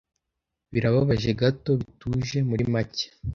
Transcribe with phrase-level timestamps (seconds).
[0.71, 3.05] birababaje gato bituje muri make